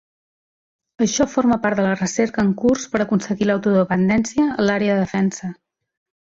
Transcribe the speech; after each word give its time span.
Això 1.05 1.27
forma 1.33 1.57
part 1.65 1.77
de 1.79 1.85
la 1.87 1.91
recerca 1.99 2.45
en 2.45 2.49
curs 2.61 2.87
per 2.95 3.03
aconseguir 3.05 3.49
l'autodependència 3.51 4.47
en 4.49 4.67
l'àrea 4.71 4.97
de 4.97 5.05
defensa. 5.05 5.53